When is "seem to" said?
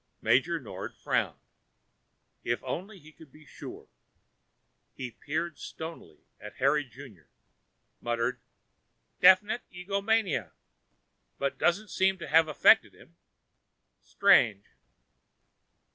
11.91-12.27